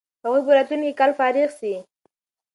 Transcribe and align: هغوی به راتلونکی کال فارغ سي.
هغوی 0.23 0.41
به 0.45 0.51
راتلونکی 0.57 0.97
کال 0.99 1.11
فارغ 1.19 1.49
سي. 1.59 1.73